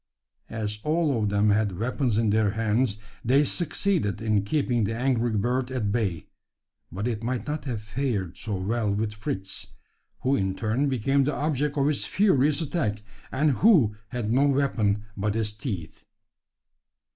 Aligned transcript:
As 0.49 0.79
all 0.83 1.21
of 1.21 1.29
them 1.29 1.51
had 1.51 1.77
weapons 1.77 2.17
in 2.17 2.31
their 2.31 2.49
hands, 2.49 2.97
they 3.23 3.43
succeeded 3.43 4.19
in 4.19 4.41
keeping 4.43 4.83
the 4.83 4.95
angry 4.95 5.37
bird 5.37 5.69
at 5.69 5.91
bay, 5.91 6.25
but 6.91 7.07
it 7.07 7.21
might 7.23 7.45
not 7.45 7.65
have 7.65 7.83
fared 7.83 8.35
so 8.35 8.55
well 8.55 8.91
with 8.91 9.13
Fritz 9.13 9.67
who 10.21 10.35
in 10.35 10.55
turn 10.55 10.89
became 10.89 11.23
the 11.23 11.35
object 11.35 11.77
of 11.77 11.87
its 11.87 12.03
furious 12.05 12.61
attack, 12.63 13.03
and 13.31 13.51
who 13.61 13.95
had 14.07 14.33
no 14.33 14.47
weapon 14.47 15.03
but 15.15 15.35
his 15.35 15.53
teeth. 15.53 16.03